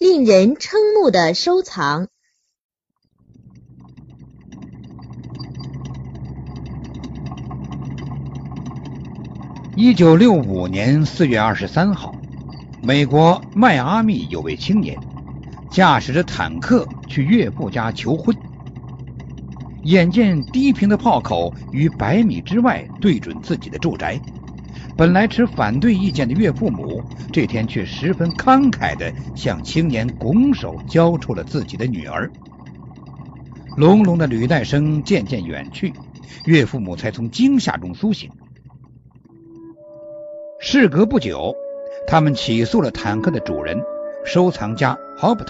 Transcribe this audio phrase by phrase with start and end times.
[0.00, 2.08] 令人瞠目的收藏。
[9.76, 12.14] 一九六五年四月二十三号，
[12.82, 14.98] 美国迈阿密有位青年
[15.70, 18.34] 驾驶着坦克去岳父家求婚，
[19.82, 24.18] 眼见低平的炮口于百米之外对准自己的住宅，
[25.00, 32.30] 本来持反对意见的岳父母这天却十分慷慨地向青年拱手交出了自己的女儿。
[33.78, 35.94] 隆隆的履带声渐渐远去，
[36.44, 38.30] 岳父母才从惊吓中苏醒。
[40.60, 41.56] 事隔不久，
[42.06, 43.82] 他们起诉了坦克的主人
[44.26, 45.48] 收藏家 Hobart，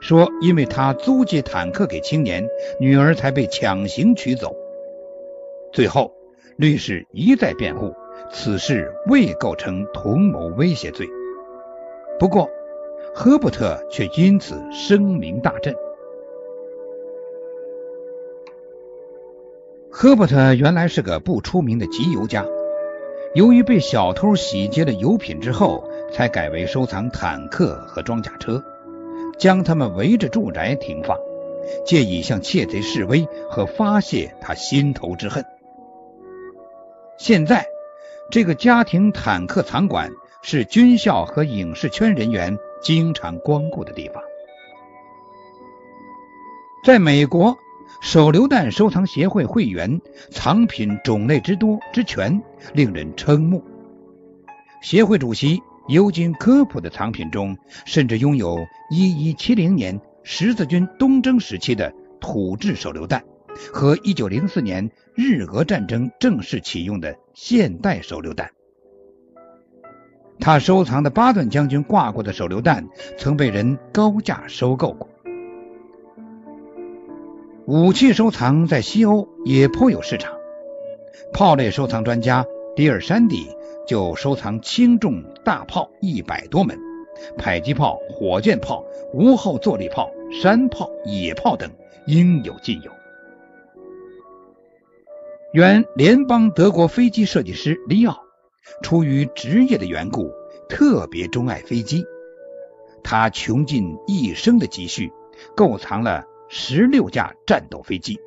[0.00, 2.42] 说因为他租借坦克给青年，
[2.80, 4.56] 女儿才被强行取走。
[5.70, 6.14] 最后，
[6.56, 7.94] 律师一再辩护，
[8.34, 11.08] 此事未构成同谋威胁罪。
[12.18, 12.50] 不过，
[13.14, 15.72] 赫伯特却因此声名大振。
[19.88, 22.44] 赫伯特原来是个不出名的集邮家。
[23.34, 28.60] 由于被小偷洗劫了油品之后，才改为收藏坦克和装甲车，
[29.38, 31.16] 将他们围着住宅停放，
[31.86, 35.44] 借以向窃贼示威和发泄他心头之恨。
[37.16, 37.64] 现在，
[38.30, 40.10] 这个家庭坦克藏馆
[40.42, 44.22] 是军校和影视圈人员经常光顾的地方。
[46.84, 47.56] 在美国。
[48.00, 50.00] 手榴弹收藏协会会员
[50.30, 52.42] 藏品种类之多之全，
[52.74, 53.64] 令人瞠目。
[54.82, 58.58] 协会主席尤金·科普的藏品中，甚至拥有
[58.90, 63.24] 1170年十字军东征时期的土制手榴弹
[63.72, 68.50] 和1904年日俄战争正式启用的现代手榴弹。
[70.40, 75.08] 他收藏的巴顿将军挂过的手榴弹，曾被人高价收购过。
[77.66, 80.32] 武器收藏在西欧也颇有市场。
[81.32, 82.44] 炮类收藏专家
[82.76, 83.48] 迪尔山迪
[83.86, 86.76] 就收藏轻重大炮一百多门，
[87.38, 88.84] 迫击炮、火箭炮、
[89.14, 91.70] 无后坐力炮、山炮、野炮等
[92.06, 92.90] 应有尽有。
[95.54, 98.18] 原联邦德国飞机设计师利奥，
[98.82, 100.32] 出于职业的缘故，
[100.68, 102.04] 特别钟爱飞机。
[103.04, 105.12] 他穷尽一生的积蓄，
[105.54, 106.24] 购藏了。
[106.48, 108.18] 十六架战斗飞机，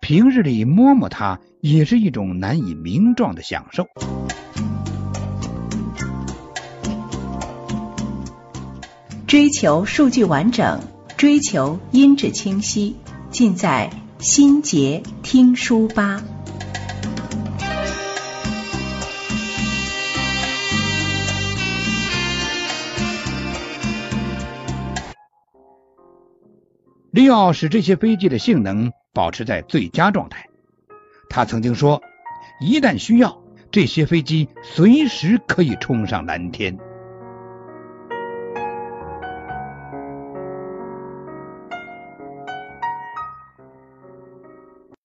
[0.00, 3.86] 平日里摸摸它也是一种难以名状的享受。
[9.26, 10.80] 追求数据完整，
[11.16, 12.94] 追求音质清晰，
[13.30, 13.90] 尽在
[14.20, 16.20] 心杰听书吧。
[27.12, 30.48] 利奥使这些飞机的性能保持在最佳状态。
[31.30, 32.02] 他曾经说
[32.60, 33.40] ：“一旦需要，
[33.70, 36.76] 这些飞机随时可以冲上蓝天。”